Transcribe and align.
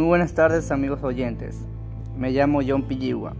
Muy 0.00 0.08
buenas 0.08 0.32
tardes 0.32 0.70
amigos 0.70 1.02
oyentes. 1.02 1.60
Me 2.16 2.30
llamo 2.30 2.62
John 2.66 2.84
Pilligua. 2.84 3.36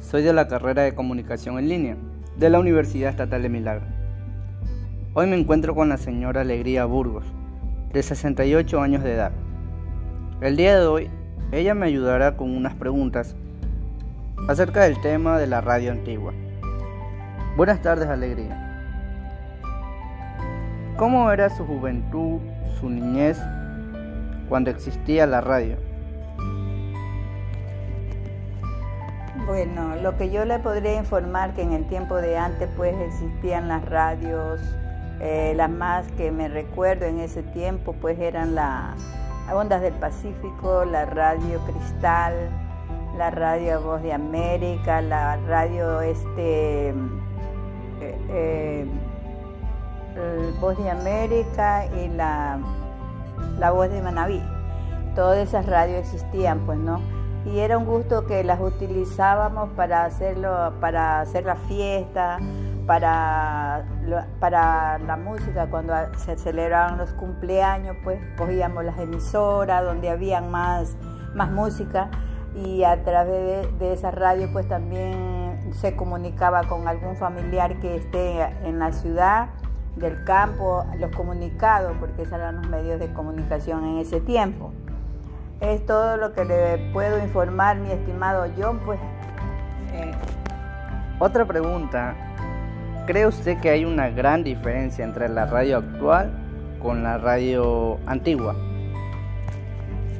Soy 0.00 0.22
de 0.22 0.32
la 0.32 0.48
carrera 0.48 0.84
de 0.84 0.94
comunicación 0.94 1.58
en 1.58 1.68
línea 1.68 1.96
de 2.38 2.48
la 2.48 2.60
Universidad 2.60 3.10
Estatal 3.10 3.42
de 3.42 3.50
Milagro. 3.50 3.84
Hoy 5.12 5.26
me 5.26 5.36
encuentro 5.36 5.74
con 5.74 5.90
la 5.90 5.98
señora 5.98 6.40
Alegría 6.40 6.86
Burgos, 6.86 7.26
de 7.92 8.02
68 8.02 8.80
años 8.80 9.04
de 9.04 9.12
edad. 9.12 9.32
El 10.40 10.56
día 10.56 10.80
de 10.80 10.86
hoy, 10.86 11.10
ella 11.52 11.74
me 11.74 11.84
ayudará 11.84 12.38
con 12.38 12.56
unas 12.56 12.74
preguntas 12.74 13.36
acerca 14.48 14.84
del 14.84 14.98
tema 15.02 15.38
de 15.38 15.46
la 15.46 15.60
radio 15.60 15.92
antigua. 15.92 16.32
Buenas 17.54 17.82
tardes, 17.82 18.08
Alegría. 18.08 18.96
¿Cómo 20.96 21.30
era 21.30 21.50
su 21.50 21.66
juventud, 21.66 22.40
su 22.80 22.88
niñez 22.88 23.38
cuando 24.48 24.70
existía 24.70 25.26
la 25.26 25.40
radio? 25.40 25.76
Bueno, 29.46 29.96
lo 29.96 30.16
que 30.16 30.30
yo 30.30 30.44
le 30.44 30.58
podría 30.60 30.94
informar 30.94 31.52
que 31.54 31.62
en 31.62 31.72
el 31.72 31.86
tiempo 31.88 32.16
de 32.16 32.38
antes 32.38 32.68
pues 32.76 32.94
existían 33.00 33.68
las 33.68 33.84
radios, 33.84 34.60
eh, 35.20 35.52
las 35.56 35.68
más 35.68 36.06
que 36.12 36.30
me 36.30 36.48
recuerdo 36.48 37.06
en 37.06 37.18
ese 37.18 37.42
tiempo 37.42 37.92
pues 38.00 38.18
eran 38.20 38.54
las 38.54 38.96
Ondas 39.52 39.82
del 39.82 39.94
Pacífico, 39.94 40.84
la 40.84 41.06
radio 41.06 41.60
Cristal, 41.66 42.34
la 43.18 43.30
radio 43.30 43.82
Voz 43.82 44.02
de 44.02 44.12
América, 44.12 45.02
la 45.02 45.36
radio 45.48 46.00
este 46.00 46.90
eh, 48.00 48.16
eh, 48.30 48.86
Voz 50.60 50.78
de 50.78 50.90
América 50.90 51.86
y 51.86 52.08
la 52.08 52.58
la 53.58 53.70
voz 53.70 53.90
de 53.90 54.02
Manaví. 54.02 54.42
Todas 55.14 55.38
esas 55.38 55.66
radios 55.66 56.00
existían, 56.00 56.60
pues, 56.60 56.78
¿no? 56.78 57.00
Y 57.44 57.58
era 57.58 57.76
un 57.76 57.84
gusto 57.84 58.26
que 58.26 58.44
las 58.44 58.60
utilizábamos 58.60 59.70
para 59.70 60.04
hacerlo, 60.04 60.74
para 60.80 61.20
hacer 61.20 61.44
la 61.44 61.56
fiesta, 61.56 62.38
para, 62.86 63.84
para 64.38 64.98
la 64.98 65.16
música, 65.16 65.66
cuando 65.68 65.94
se 66.18 66.36
celebraban 66.36 66.98
los 66.98 67.12
cumpleaños, 67.14 67.96
pues 68.04 68.18
cogíamos 68.36 68.84
las 68.84 68.98
emisoras 68.98 69.84
donde 69.84 70.08
había 70.08 70.40
más, 70.40 70.96
más 71.34 71.50
música 71.50 72.10
y 72.54 72.84
a 72.84 73.02
través 73.02 73.66
de, 73.66 73.78
de 73.78 73.92
esa 73.94 74.10
radio 74.10 74.48
pues 74.52 74.68
también 74.68 75.72
se 75.72 75.96
comunicaba 75.96 76.64
con 76.64 76.86
algún 76.86 77.16
familiar 77.16 77.80
que 77.80 77.96
esté 77.96 78.42
en 78.64 78.78
la 78.78 78.92
ciudad 78.92 79.48
del 79.96 80.24
campo, 80.24 80.84
los 80.98 81.14
comunicados, 81.14 81.92
porque 82.00 82.22
esos 82.22 82.34
eran 82.34 82.56
los 82.56 82.68
medios 82.68 82.98
de 82.98 83.12
comunicación 83.12 83.84
en 83.84 83.98
ese 83.98 84.20
tiempo. 84.20 84.72
Es 85.60 85.84
todo 85.86 86.16
lo 86.16 86.32
que 86.32 86.44
le 86.44 86.90
puedo 86.92 87.18
informar, 87.22 87.76
mi 87.76 87.90
estimado 87.90 88.46
John, 88.58 88.80
pues. 88.84 88.98
Eh. 89.92 90.12
Otra 91.18 91.44
pregunta, 91.44 92.14
¿cree 93.06 93.26
usted 93.26 93.58
que 93.60 93.70
hay 93.70 93.84
una 93.84 94.08
gran 94.10 94.42
diferencia 94.42 95.04
entre 95.04 95.28
la 95.28 95.46
radio 95.46 95.78
actual 95.78 96.32
con 96.80 97.02
la 97.04 97.18
radio 97.18 97.98
antigua? 98.06 98.56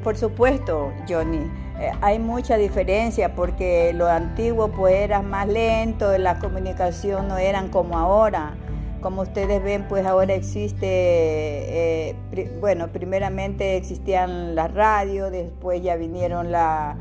Por 0.05 0.17
supuesto, 0.17 0.93
Johnny. 1.09 1.50
Eh, 1.81 1.91
hay 2.00 2.19
mucha 2.19 2.56
diferencia 2.56 3.34
porque 3.34 3.93
lo 3.95 4.09
antiguo 4.09 4.69
pues 4.69 4.95
era 4.95 5.23
más 5.23 5.49
lento, 5.49 6.16
la 6.19 6.38
comunicación 6.38 7.28
no 7.28 7.38
eran 7.38 7.69
como 7.69 7.99
ahora. 7.99 8.55
Como 9.02 9.22
ustedes 9.22 9.60
ven, 9.64 9.86
pues 9.88 10.06
ahora 10.06 10.32
existe, 10.32 10.86
eh, 10.86 12.16
bueno, 12.60 12.92
primeramente 12.92 13.76
existían 13.76 14.54
las 14.54 14.72
radios, 14.72 15.32
después 15.32 15.82
ya 15.82 15.96
vinieron 15.96 16.52
la, 16.52 16.96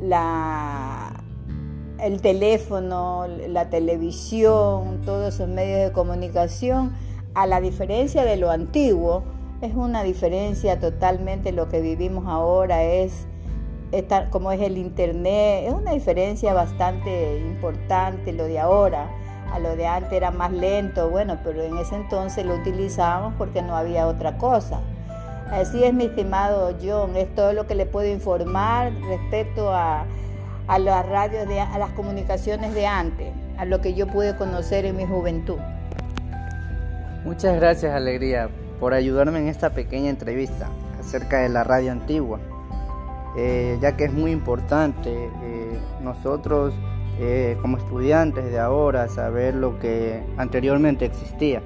la, 0.00 1.22
el 2.00 2.20
teléfono, 2.20 3.28
la 3.28 3.70
televisión, 3.70 5.02
todos 5.04 5.34
esos 5.34 5.48
medios 5.48 5.88
de 5.88 5.92
comunicación. 5.92 6.94
A 7.34 7.46
la 7.46 7.60
diferencia 7.60 8.24
de 8.24 8.36
lo 8.36 8.50
antiguo, 8.50 9.22
es 9.62 9.72
una 9.76 10.02
diferencia 10.02 10.80
totalmente 10.80 11.52
lo 11.52 11.68
que 11.68 11.80
vivimos 11.80 12.24
ahora, 12.26 12.82
es 12.82 13.28
como 14.30 14.50
es 14.50 14.60
el 14.60 14.78
internet, 14.78 15.66
es 15.68 15.72
una 15.72 15.92
diferencia 15.92 16.52
bastante 16.54 17.38
importante 17.38 18.32
lo 18.32 18.44
de 18.44 18.58
ahora 18.58 19.08
a 19.52 19.58
lo 19.58 19.76
de 19.76 19.86
antes 19.86 20.12
era 20.12 20.30
más 20.30 20.52
lento, 20.52 21.10
bueno, 21.10 21.38
pero 21.44 21.62
en 21.62 21.76
ese 21.78 21.96
entonces 21.96 22.44
lo 22.44 22.54
utilizábamos 22.54 23.34
porque 23.36 23.62
no 23.62 23.76
había 23.76 24.06
otra 24.06 24.36
cosa. 24.38 24.80
Así 25.50 25.82
es, 25.82 25.92
mi 25.92 26.04
estimado 26.04 26.76
John, 26.82 27.16
es 27.16 27.34
todo 27.34 27.52
lo 27.52 27.66
que 27.66 27.74
le 27.74 27.84
puedo 27.84 28.08
informar 28.08 28.92
respecto 29.08 29.74
a, 29.74 30.04
las 30.78 31.08
radios, 31.08 31.48
de, 31.48 31.60
a 31.60 31.78
las 31.78 31.90
comunicaciones 31.90 32.72
de 32.74 32.86
antes, 32.86 33.32
a 33.58 33.64
lo 33.64 33.80
que 33.80 33.94
yo 33.94 34.06
pude 34.06 34.36
conocer 34.36 34.84
en 34.84 34.96
mi 34.96 35.06
juventud. 35.06 35.58
Muchas 37.24 37.56
gracias, 37.56 37.92
Alegría, 37.92 38.48
por 38.78 38.94
ayudarme 38.94 39.40
en 39.40 39.48
esta 39.48 39.70
pequeña 39.70 40.08
entrevista 40.08 40.68
acerca 41.00 41.40
de 41.40 41.48
la 41.48 41.64
radio 41.64 41.90
antigua, 41.90 42.38
eh, 43.36 43.76
ya 43.80 43.96
que 43.96 44.04
es 44.04 44.12
muy 44.12 44.30
importante. 44.30 45.12
Eh, 45.12 45.78
nosotros 46.00 46.72
eh, 47.20 47.58
como 47.60 47.76
estudiantes 47.76 48.50
de 48.50 48.58
ahora 48.58 49.06
saber 49.08 49.54
lo 49.54 49.78
que 49.78 50.22
anteriormente 50.38 51.04
existía. 51.04 51.62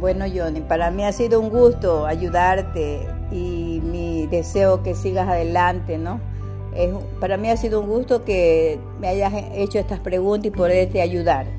Bueno, 0.00 0.24
Johnny, 0.34 0.60
para 0.60 0.90
mí 0.90 1.04
ha 1.04 1.12
sido 1.12 1.38
un 1.38 1.50
gusto 1.50 2.06
ayudarte 2.06 3.06
y 3.30 3.82
mi 3.84 4.26
deseo 4.28 4.82
que 4.82 4.94
sigas 4.94 5.28
adelante, 5.28 5.98
¿no? 5.98 6.20
Es, 6.74 6.90
para 7.20 7.36
mí 7.36 7.50
ha 7.50 7.56
sido 7.56 7.80
un 7.80 7.88
gusto 7.88 8.24
que 8.24 8.78
me 8.98 9.08
hayas 9.08 9.32
hecho 9.52 9.78
estas 9.78 10.00
preguntas 10.00 10.46
y 10.46 10.50
poderte 10.50 11.02
ayudar. 11.02 11.57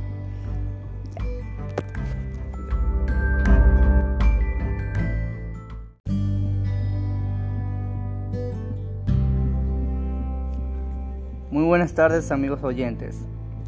Muy 11.59 11.68
buenas 11.68 11.94
tardes 11.94 12.31
amigos 12.31 12.64
oyentes. 12.64 13.20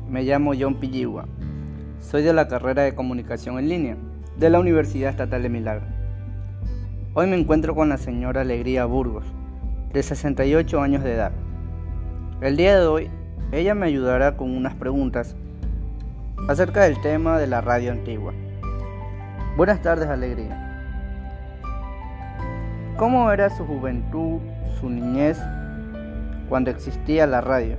Me 0.09 0.23
llamo 0.23 0.53
John 0.57 0.75
Pilligua. 0.75 1.25
Soy 1.99 2.23
de 2.23 2.31
la 2.31 2.47
carrera 2.47 2.83
de 2.83 2.95
comunicación 2.95 3.59
en 3.59 3.67
línea 3.67 3.97
de 4.37 4.49
la 4.49 4.61
Universidad 4.61 5.09
Estatal 5.09 5.43
de 5.43 5.49
Milagro. 5.49 5.85
Hoy 7.13 7.27
me 7.27 7.37
encuentro 7.37 7.75
con 7.75 7.89
la 7.89 7.97
señora 7.97 8.41
Alegría 8.41 8.85
Burgos, 8.85 9.25
de 9.91 10.01
68 10.01 10.81
años 10.81 11.03
de 11.03 11.15
edad. 11.15 11.33
El 12.39 12.55
día 12.55 12.79
de 12.79 12.87
hoy, 12.87 13.09
ella 13.51 13.75
me 13.75 13.87
ayudará 13.87 14.37
con 14.37 14.55
unas 14.55 14.73
preguntas 14.75 15.35
acerca 16.47 16.83
del 16.83 17.01
tema 17.01 17.39
de 17.39 17.47
la 17.47 17.59
radio 17.59 17.91
antigua. 17.91 18.31
Buenas 19.57 19.81
tardes, 19.81 20.07
Alegría. 20.07 20.87
¿Cómo 22.95 23.29
era 23.33 23.49
su 23.49 23.65
juventud, 23.65 24.39
su 24.79 24.89
niñez 24.89 25.37
cuando 26.51 26.69
existía 26.69 27.25
la 27.27 27.39
radio? 27.39 27.77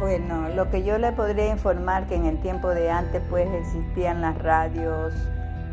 Bueno, 0.00 0.48
lo 0.56 0.70
que 0.70 0.82
yo 0.82 0.96
le 0.96 1.12
podría 1.12 1.50
informar 1.50 2.06
que 2.06 2.14
en 2.14 2.24
el 2.24 2.40
tiempo 2.40 2.70
de 2.70 2.90
antes 2.90 3.22
pues 3.28 3.46
existían 3.52 4.22
las 4.22 4.38
radios, 4.38 5.12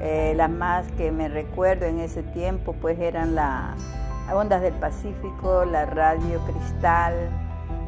eh, 0.01 0.33
las 0.35 0.49
más 0.49 0.85
que 0.97 1.13
me 1.13 1.29
recuerdo 1.29 1.85
en 1.85 2.01
ese 2.01 2.23
tiempo 2.23 2.75
pues 2.81 2.99
eran 2.99 3.33
las 3.33 3.77
Ondas 4.33 4.61
del 4.61 4.73
Pacífico, 4.73 5.63
la 5.63 5.85
radio 5.85 6.41
Cristal, 6.41 7.13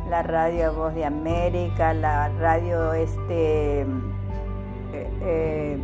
la 0.10 0.24
radio 0.24 0.74
Voz 0.74 0.96
de 0.96 1.04
América, 1.04 1.94
la 1.94 2.30
radio 2.40 2.94
este 2.94 3.82
eh, 3.82 5.08
eh, 5.22 5.78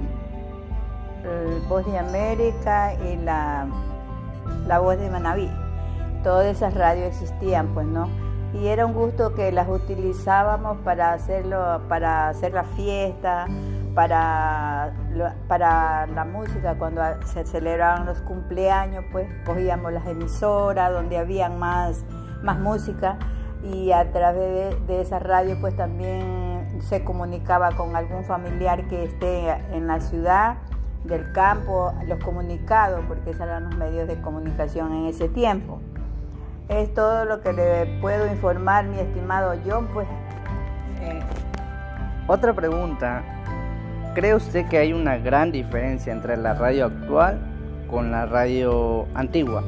Voz 1.67 1.85
de 1.85 1.97
América 1.97 2.93
y 2.93 3.17
la 3.17 3.67
la 4.67 4.79
voz 4.79 4.97
de 4.99 5.09
Manaví. 5.09 5.49
Todas 6.23 6.45
esas 6.45 6.73
radios 6.73 7.07
existían, 7.07 7.67
pues, 7.73 7.85
¿no? 7.85 8.09
Y 8.53 8.67
era 8.67 8.85
un 8.85 8.93
gusto 8.93 9.35
que 9.35 9.51
las 9.51 9.69
utilizábamos 9.69 10.79
para 10.79 11.13
hacerlo, 11.13 11.81
para 11.87 12.29
hacer 12.29 12.53
la 12.53 12.63
fiesta, 12.63 13.45
para, 13.93 14.93
para 15.47 16.07
la 16.07 16.25
música, 16.25 16.75
cuando 16.77 17.01
se 17.25 17.45
celebraban 17.45 18.05
los 18.05 18.21
cumpleaños, 18.21 19.05
pues 19.11 19.27
cogíamos 19.45 19.93
las 19.93 20.07
emisoras 20.07 20.91
donde 20.91 21.17
había 21.17 21.49
más, 21.49 22.03
más 22.41 22.59
música 22.59 23.17
y 23.63 23.91
a 23.91 24.11
través 24.11 24.79
de, 24.79 24.85
de 24.87 25.01
esa 25.01 25.19
radio 25.19 25.59
pues 25.59 25.75
también 25.75 26.79
se 26.81 27.03
comunicaba 27.03 27.71
con 27.73 27.95
algún 27.95 28.23
familiar 28.23 28.87
que 28.87 29.03
esté 29.03 29.49
en 29.73 29.87
la 29.87 29.99
ciudad 29.99 30.57
del 31.03 31.31
campo, 31.31 31.93
los 32.07 32.23
comunicados, 32.23 33.03
porque 33.07 33.31
esos 33.31 33.41
eran 33.41 33.65
los 33.65 33.75
medios 33.77 34.07
de 34.07 34.19
comunicación 34.21 34.93
en 34.93 35.05
ese 35.05 35.29
tiempo. 35.29 35.79
Es 36.67 36.93
todo 36.93 37.25
lo 37.25 37.41
que 37.41 37.53
le 37.53 37.99
puedo 37.99 38.27
informar, 38.27 38.85
mi 38.85 38.99
estimado 38.99 39.53
John, 39.65 39.87
pues. 39.93 40.07
Eh. 41.01 41.19
Otra 42.27 42.53
pregunta, 42.53 43.23
¿cree 44.13 44.35
usted 44.35 44.67
que 44.67 44.77
hay 44.77 44.93
una 44.93 45.17
gran 45.17 45.51
diferencia 45.51 46.13
entre 46.13 46.37
la 46.37 46.53
radio 46.53 46.85
actual 46.85 47.39
con 47.89 48.11
la 48.11 48.25
radio 48.27 49.07
antigua? 49.15 49.63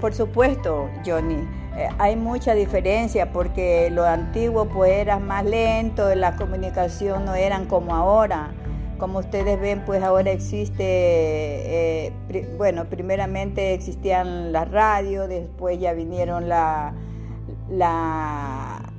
Por 0.00 0.14
supuesto, 0.14 0.88
Johnny. 1.06 1.46
Eh, 1.76 1.88
hay 1.98 2.16
mucha 2.16 2.54
diferencia 2.54 3.30
porque 3.30 3.90
lo 3.90 4.04
antiguo 4.04 4.64
pues 4.64 4.90
era 4.90 5.20
más 5.20 5.44
lento, 5.44 6.12
la 6.16 6.34
comunicación 6.34 7.24
no 7.24 7.34
eran 7.36 7.66
como 7.66 7.94
ahora. 7.94 8.50
Como 8.98 9.20
ustedes 9.20 9.60
ven, 9.60 9.84
pues 9.86 10.02
ahora 10.02 10.32
existe, 10.32 10.84
eh, 10.84 12.12
bueno, 12.56 12.86
primeramente 12.86 13.72
existían 13.72 14.52
las 14.52 14.68
radios, 14.70 15.28
después 15.28 15.78
ya 15.78 15.92
vinieron 15.92 16.48
la, 16.48 16.94
la, 17.70 18.92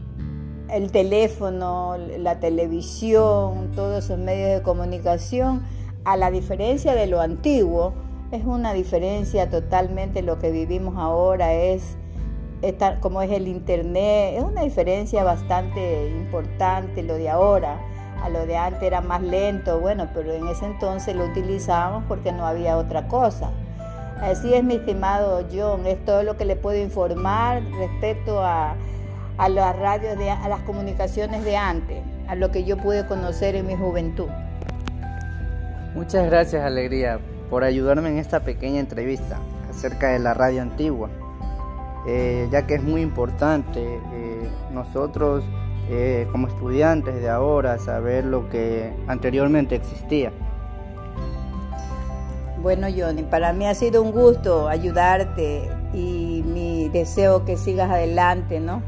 el 0.70 0.92
teléfono, 0.92 1.98
la 1.98 2.40
televisión, 2.40 3.72
todos 3.76 4.06
esos 4.06 4.18
medios 4.18 4.60
de 4.60 4.64
comunicación. 4.64 5.64
A 6.06 6.16
la 6.16 6.32
diferencia 6.32 6.96
de 6.96 7.08
lo 7.08 7.20
antiguo, 7.20 7.94
es 8.32 8.46
una 8.46 8.74
diferencia 8.74 9.50
totalmente 9.50 10.22
lo 10.22 10.40
que 10.40 10.52
vivimos 10.52 10.96
ahora, 10.98 11.54
es 11.54 11.98
como 13.02 13.22
es 13.22 13.32
el 13.32 13.48
internet, 13.48 14.36
es 14.38 14.44
una 14.44 14.64
diferencia 14.64 15.24
bastante 15.24 16.10
importante 16.10 17.04
lo 17.04 17.16
de 17.16 17.30
ahora. 17.30 17.80
A 18.24 18.30
lo 18.30 18.46
de 18.46 18.58
antes 18.58 18.84
era 18.84 19.02
más 19.02 19.22
lento, 19.22 19.80
bueno, 19.80 20.10
pero 20.14 20.34
en 20.34 20.48
ese 20.48 20.66
entonces 20.66 21.16
lo 21.16 21.26
utilizábamos 21.26 22.04
porque 22.08 22.32
no 22.32 22.46
había 22.46 22.78
otra 22.78 23.08
cosa. 23.08 23.50
Así 24.22 24.54
es, 24.54 24.64
mi 24.64 24.76
estimado 24.76 25.46
John, 25.52 25.86
es 25.86 26.04
todo 26.04 26.24
lo 26.24 26.36
que 26.36 26.44
le 26.44 26.58
puedo 26.58 26.78
informar 26.78 27.64
respecto 27.78 28.44
a, 28.44 28.76
las 29.50 29.80
radios, 29.80 30.18
de, 30.18 30.30
a 30.30 30.50
las 30.50 30.60
comunicaciones 30.62 31.46
de 31.46 31.56
antes, 31.56 32.04
a 32.28 32.36
lo 32.36 32.52
que 32.52 32.66
yo 32.66 32.76
pude 32.76 33.08
conocer 33.08 33.56
en 33.56 33.68
mi 33.68 33.76
juventud. 33.76 34.28
Muchas 35.96 36.26
gracias, 36.26 36.64
Alegría, 36.64 37.20
por 37.50 37.64
ayudarme 37.64 38.10
en 38.10 38.18
esta 38.18 38.42
pequeña 38.42 38.82
entrevista 38.82 39.38
acerca 39.70 40.10
de 40.10 40.20
la 40.20 40.34
radio 40.34 40.62
antigua. 40.62 41.10
Eh, 42.08 42.48
ya 42.52 42.66
que 42.66 42.76
es 42.76 42.84
muy 42.84 43.02
importante 43.02 43.82
eh, 43.84 44.50
nosotros 44.72 45.44
eh, 45.90 46.28
como 46.32 46.48
estudiantes 46.48 47.20
de 47.20 47.30
ahora 47.30 47.80
saber 47.80 48.24
lo 48.26 48.48
que 48.50 48.94
anteriormente 49.08 49.76
existía. 49.76 50.32
Bueno, 52.62 52.88
Johnny, 52.96 53.24
para 53.24 53.54
mí 53.54 53.66
ha 53.66 53.74
sido 53.74 54.04
un 54.04 54.12
gusto 54.12 54.68
ayudarte 54.68 55.70
y 55.94 56.44
mi 56.46 56.90
deseo 56.90 57.46
que 57.46 57.58
sigas 57.58 57.90
adelante, 57.90 58.60
¿no? 58.60 58.84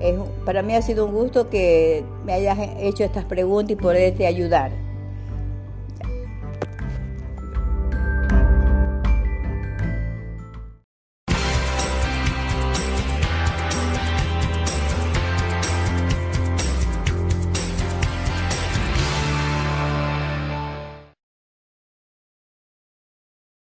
Es, 0.00 0.18
para 0.44 0.62
mí 0.62 0.74
ha 0.74 0.82
sido 0.82 1.06
un 1.06 1.12
gusto 1.12 1.48
que 1.48 2.04
me 2.24 2.32
hayas 2.32 2.58
hecho 2.78 3.04
estas 3.04 3.24
preguntas 3.24 3.72
y 3.72 3.76
poderte 3.76 4.26
ayudar. 4.26 4.72